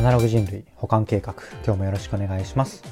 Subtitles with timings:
[0.00, 2.82] アナログ人類保管計画今日もよろしくお願いします。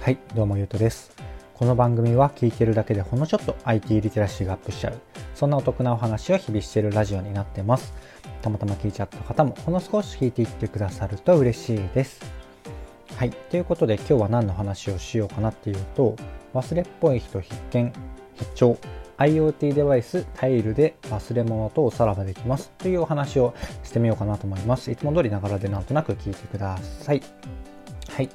[0.00, 1.10] はいどうもゆうとです。
[1.54, 5.00] この番組は聞いてるだけでほんのちょっと IT リテラシーがアップしちゃう。
[5.34, 7.92] そんなお得なお話を日々しているラジオになってます。
[8.42, 12.20] たまたま聞いちゃった方もほんの少し聞いていってくださると嬉しいです。
[13.16, 16.14] はいということで今日は何の話をしようかなっていうと
[16.54, 17.92] 忘れっぽい人必見
[18.36, 18.78] 必聴。
[19.18, 24.90] IoT デバイスタイルで忘れ物とおさらばできますというお話をしてみようかなと思います。
[24.90, 27.22] いつも通りながらでなんとなく聞いてください。
[28.08, 28.28] はい。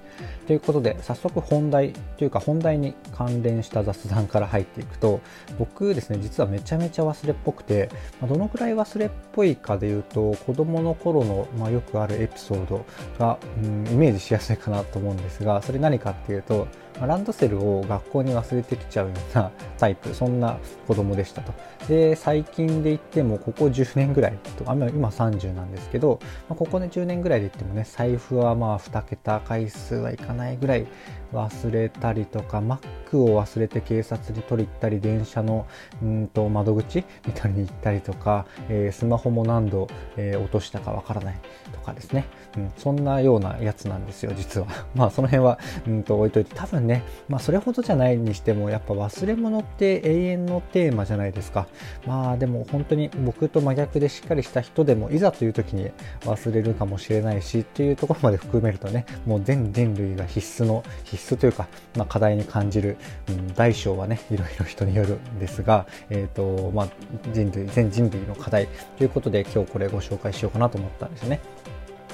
[0.47, 5.21] ということで、早速本題というか本題に関連した雑談から入っていくと、
[5.57, 7.89] 僕ですね、実はめちゃめちゃ忘れっぽくて、
[8.20, 12.85] まどのくらい忘れっぽいかで言うと、子供の頃の、まあ、よくあるエピソード
[13.17, 16.67] が、うん、イメージしやすいかなと思うんですが、それ何かっていうと、
[17.08, 20.57] ランドセルを学校に忘れてきちゃうようなタイプ、 そんな
[20.88, 21.53] 子供でしたと。
[21.88, 30.88] で、最近で言っても、ここ10年ぐらい、と今30なんですけど、まここで10年ぐらいで言ってもね、財布はまあ2桁回数はいかないぐらい
[31.34, 32.79] 忘れたりとか、Mac
[33.18, 35.68] を忘れて警察に取り行ったり、電車の
[36.02, 41.40] うんと窓口みたいに行ったりとか、えー、スマホも何度、えー、落としたかわからない
[41.71, 42.26] とかですね、
[42.57, 44.68] うん、そんなようなやつなんですよ、実は。
[44.96, 51.68] まあその辺はうんと置いといて、多分ね、まあそれほどじゃないにしても、やっぱ忘れ物って永遠のテーマじゃないですか。
[52.05, 62.98] まあでも本当に僕と真逆でしっかりした人でも、いざという時に忘れるかもしれないしっていうところまで含めるとね、もう全人類が必須の、必須というか、まあ、課題に感じる、
[63.29, 66.88] うん、大小はね、いろいろ人によるんですが、え、ー、と、まあ、
[67.33, 68.67] 人類、全人類の課題
[68.97, 71.39] ということで今日これご紹介しようかなと思ったんですよね。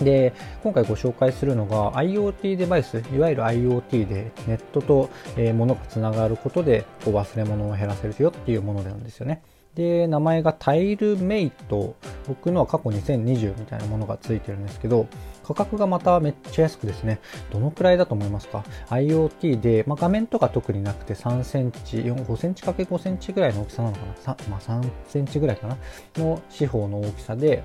[0.02, 9.41] で、今回ご紹介するのが IoT デバイス、いわゆる IoT でネットと、えー、物がつながることでこう忘れ物を減らせるよっていうものなんですよね。
[9.75, 11.95] で、名前がタイルメイト。
[12.28, 15.08] 僕のは過去2020みたいなものがついてるんですけど、
[15.46, 17.20] 価格がまためっちゃ安くですね。
[17.52, 24.38] どのくらいだと思いますか ?IoT で、まあ、画面とか特になくて3センチ、5センチ ×5 センチぐらいの大きさなのかな？
[24.50, 25.78] まあ、3センチぐらいかな？
[26.18, 27.64] の四方の大きさで、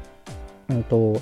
[0.68, 1.20] うんと、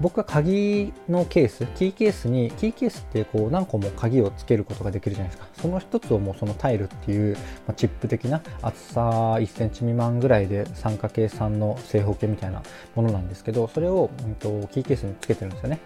[0.00, 5.48] 僕は鍵のケース、キーケースに、キーケースってこう何個も鍵をつけることができるじゃないですか。
[5.54, 12.62] その一つをもうそのタイルっていう、まあ、チップ的な厚さ1センチ未満ぐらいで 3×3 の正方形みたいな
[12.94, 15.78] ものなんですけど、それを、うんと、キーケースにつけてるんですよね。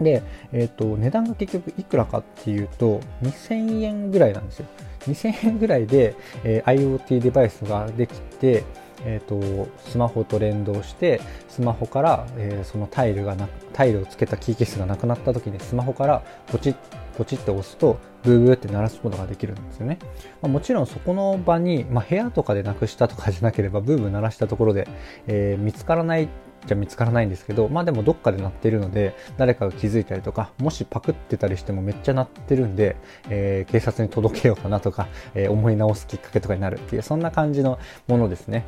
[0.00, 0.22] で、
[0.52, 4.66] えっ、ー、と、値段が結局いくらかっていうと、2000円ぐらいなんですよ。
[5.00, 8.64] 2000円ぐらいで、えー、IoT デバイスができて、
[9.04, 16.76] えーと、スマホと連動してスマホから、えー、そのタイルがなタイルをつけたキーケースがなくなった時にスマホからポチッ
[17.20, 19.98] ポチって押すとブーブーって鳴らすことができるんですよね、
[20.40, 24.88] まあ、もちろんそこの場に、まあ、部屋とかでなくしたとかじゃなければブーブー鳴らしたところで、
[25.26, 26.30] えー、見つからない
[26.66, 32.96] じゃ見つからないんですけど、まあでもどっかで鳴ってるので、誰かが気づいたりとか、もしパクってたりしてもめっちゃ鳴ってるんで、
[33.30, 38.66] えー、警察に届けようかなとか、えー、思い直すきっかけとかになるっていう、そんな感じのものですね。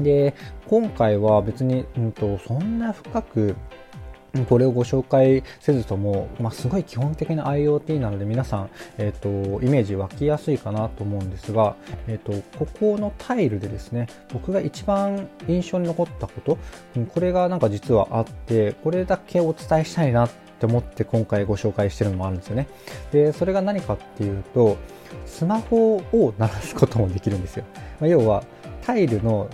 [0.00, 0.34] で、
[0.66, 3.54] 今回は別に、うんと、そんな深く
[4.48, 11.76] これをご紹介せずとも、まあ、すごい基本的な IoT なので皆さん、え、ー、と、イメージ湧きやすいかなと思うんですが、
[12.08, 16.58] え、ー、と、ここのタイルでですね、僕が一番印象に残ったこと、
[17.14, 22.66] これがなんか実はあって、これだけお伝えしたいなって思って今回ご紹介してるのもあるんですよね。
[23.12, 24.76] で、それが何かっていうと、
[25.26, 27.64] スマホを鳴らすこともできるんですよ。
[28.00, 28.42] まあ、要は、
[28.82, 29.48] タイルの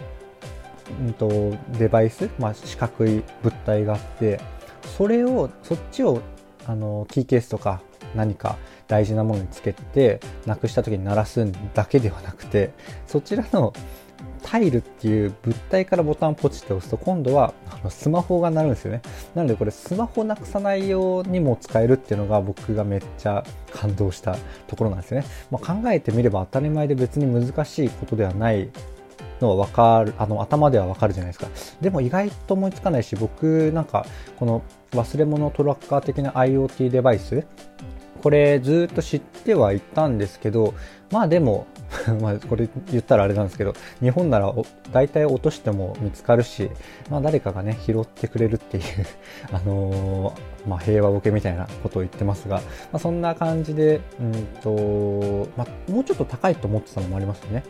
[1.07, 4.41] うんと、デバイス、まあ、四角い物体があって
[5.01, 6.21] それをそっちを
[6.67, 7.81] あのキーケースとか
[8.15, 12.75] 何か大事なものにつけてなくした時に鳴らすだけではなくて
[13.07, 13.73] そちらの
[14.43, 19.01] タイルっていう物体からボタンをポチって押すと今度はあのスマホが鳴るんですよね。
[19.35, 28.69] なのでこれスマホなくさないようにも使えるっていうのが僕がめっちゃ感動したところなんですよね、まあ、考えてみれば当たり前で別に難しいことではない
[29.41, 31.49] のは分かる、あの、頭では分かるじゃないですか。
[31.81, 34.07] でも意外と思いつかないし、僕なんか、
[34.39, 37.45] この忘れ物トラッカー的な IoT デバイス、
[38.23, 40.75] これずっと知ってはいたんですけど、
[41.11, 41.67] まあでも
[42.21, 44.55] まあこれ言ったらあれなんですけど、日本なら
[44.93, 46.71] 大体落としても見つかるし、
[47.09, 48.85] まあ誰かがね、拾ってくれるっていう
[49.53, 57.65] あのー、まあ平和ボケみたいなことを言ってますが、まあそんな感じで、うんと、まあもうちょっと高いと思ってたのもありますよね。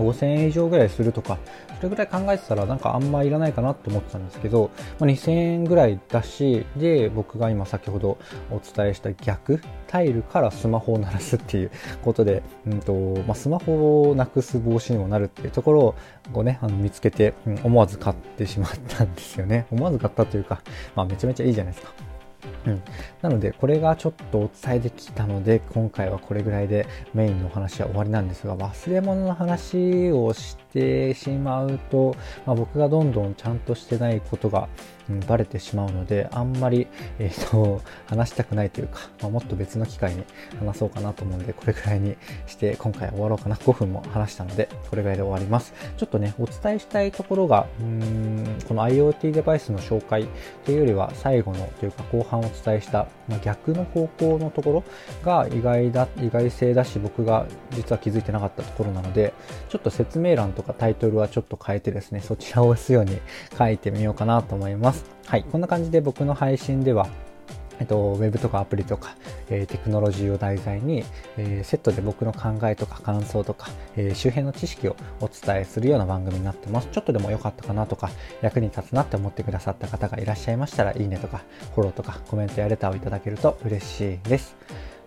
[0.00, 1.38] 5000円以上ぐらいするとか、
[1.76, 8.18] それぐらい考えてたらなんかあんまいらないかなって思ってたんですけど、まあ、2000円ぐらいだし、で、僕が今先ほど
[8.50, 11.70] お伝えした逆、タイルからスマホを鳴らすっていう
[12.02, 12.92] ことで、うんと、
[13.26, 15.94] まあ、スマホをなくす防止にもなるっていうところ
[16.32, 19.66] をね、あの見つけて、うん、思わず買ってしまったんですよね。
[19.70, 20.62] 思わず買ったというか、
[20.94, 22.11] まあめちゃめちゃいいじゃないですか。
[22.66, 22.82] うん、
[23.22, 32.16] なのでこれがちょっとお伝えできたので今回はこれぐらいでメインのお話は終わりなんですが忘れ物の話をしてしてしまうと、
[32.46, 34.68] まあ、僕がどんどんちゃんとしてないことが、
[35.10, 36.86] うん、バレてしまうのであんまり、
[37.18, 40.24] えーと、話したくないというか、まあ、もっと別の機会に
[40.58, 42.16] 話そうかなと思うのでこれぐらいに
[42.46, 43.56] して今回終わろうかな。
[43.56, 45.74] 5分も話したのでこれぐらいで終わります。
[45.96, 50.26] ちょっとねお伝えしたいところがうんこの IoT デバイスの紹介
[50.64, 54.84] というよりは最後のというか後半を伝えした、まあ、逆の方向のところ
[55.22, 59.34] が意外だ意外性だし僕が実は気づいてなかったところなので
[59.68, 63.18] ちょっと説明欄とかタイトルはちょっと変えてですねそちらを押すように
[63.56, 67.08] 書いてみようかなと思いますはいこんな感じで僕の配信では
[67.82, 69.16] えっと、ウェブとかアプリとか、
[69.50, 71.04] えー、テクノロジーを題材に、
[71.36, 76.88] えー、セットで僕の考えとか感想とか、えー、周辺の知識をお伝えするような番組になってます。
[76.92, 78.10] ちょっとでも良かったかなとか、
[78.40, 81.42] 役に立つなって思ってくださった方がいらっしゃいましたら、いいねとか、
[81.74, 84.54] フォローとか、コメントやレターをいただけると嬉しいです。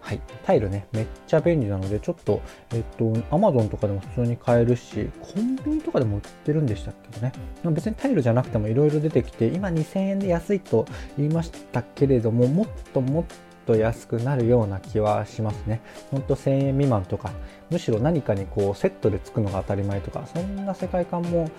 [0.05, 2.39] はい、タイルね、めっちゃ便利なので、ちょっと、
[2.75, 7.33] えっと、Amazon とかでも普通に買えるし、コンビニとかでも売ってるんでしたっけね。
[7.63, 10.85] 別にタイルじゃなくてもいろいろ出てきて、今2000円で安いと
[11.17, 13.23] 言いましたけれども、もっともっ
[13.65, 15.81] と安くなるような気はしますね。
[16.11, 17.31] ほんと1000円未満とか、
[17.71, 21.49] むしろ何かにこうセットでつくのが当たり前とか、そんな世界観も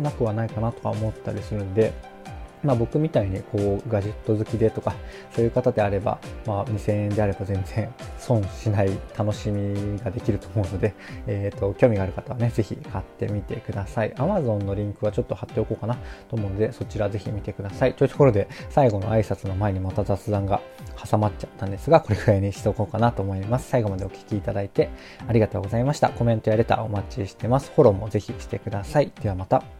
[0.00, 1.92] なくはないかなとか思ったりするんで、
[2.62, 4.94] まあ、僕みたいにこうガジェット好きでとか
[5.34, 10.94] そういう方であれば、まあ、2000円であれば全然損しない楽しみができると思うので、
[11.26, 14.12] えーと、興味がある方はねぜひ買ってみてください。
[14.14, 15.96] Amazon のリンクはちょっと貼っておこうかな
[16.28, 17.94] と思うのでそちらぜひ見てください。
[17.94, 20.60] というところで最後の挨拶の前にまた雑談が
[21.10, 23.68] 挟まっちゃったんですがこれくらいにしておこうかなと思います。
[23.68, 24.90] 最後までお聴きいただいて
[25.26, 26.10] ありがとうございました。
[26.10, 27.70] コメントやレターお待ちしてます。
[27.74, 29.12] フォローもぜひしてください。
[29.22, 29.77] ではまた。